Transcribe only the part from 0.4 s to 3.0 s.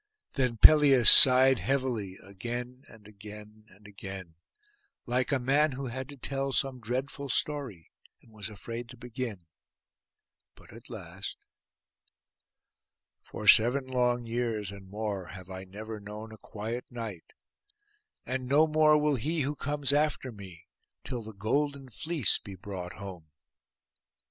Pelias sighed heavily again